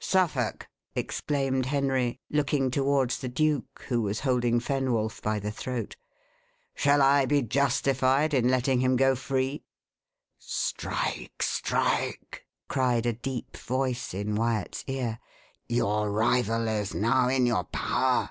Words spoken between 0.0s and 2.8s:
"Suffolk," exclaimed Henry, looking